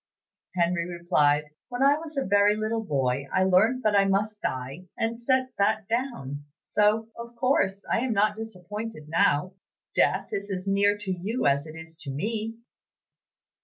Henry 0.55 0.87
replied, 0.89 1.43
'When 1.69 1.83
I 1.83 1.99
was 1.99 2.17
a 2.17 2.25
very 2.25 2.55
little 2.55 2.83
boy, 2.83 3.27
I 3.31 3.43
learned 3.43 3.83
that 3.83 3.95
I 3.95 4.05
must 4.05 4.41
die, 4.41 4.87
and 4.97 5.11
I 5.11 5.15
set 5.15 5.51
that 5.59 5.87
down, 5.87 6.45
so, 6.59 7.09
of 7.19 7.35
course, 7.35 7.85
I 7.87 7.99
am 7.99 8.11
not 8.11 8.35
disappointed 8.35 9.09
now. 9.09 9.53
Death 9.93 10.29
is 10.31 10.49
as 10.49 10.65
near 10.65 10.97
to 10.97 11.11
you 11.11 11.45
as 11.45 11.67
it 11.67 11.75
is 11.75 11.95
to 11.97 12.09
me.' 12.09 12.57